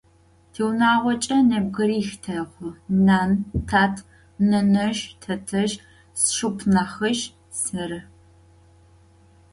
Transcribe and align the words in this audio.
Tiunağoç'e 0.53 1.37
nebgırix 1.49 2.09
texhu: 2.23 2.67
nan, 3.05 3.31
tat, 3.69 3.95
nenezj, 4.49 4.99
tetezj, 5.21 5.73
sşşıpxhunahızj, 6.21 7.21
serı. 7.61 7.99